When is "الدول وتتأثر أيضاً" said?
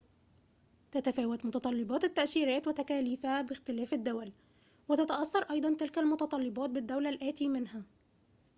3.93-5.75